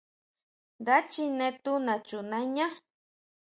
[0.81, 2.67] Nda chine tu nachunañá.